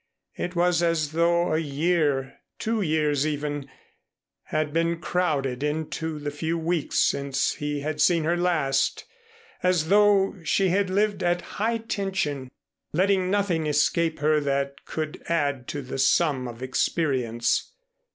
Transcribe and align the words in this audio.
It 0.35 0.55
was 0.55 0.81
as 0.81 1.11
though 1.11 1.53
a 1.53 1.59
year, 1.59 2.39
two 2.57 2.81
years 2.81 3.27
even, 3.27 3.69
had 4.45 4.73
been 4.73 4.99
crowded 4.99 5.61
into 5.61 6.17
the 6.17 6.31
few 6.31 6.57
weeks 6.57 6.97
since 6.97 7.53
he 7.53 7.81
had 7.81 8.01
seen 8.01 8.23
her 8.23 8.35
last, 8.35 9.05
as 9.61 9.89
though 9.89 10.37
she 10.43 10.69
had 10.69 10.89
lived 10.89 11.21
at 11.21 11.43
high 11.61 11.77
tension, 11.77 12.49
letting 12.93 13.29
nothing 13.29 13.67
escape 13.67 14.17
her 14.17 14.39
that 14.39 14.85
could 14.85 15.21
add 15.29 15.67
to 15.67 15.83
the 15.83 15.99
sum 15.99 16.47
of 16.47 16.63
experience. 16.63 17.71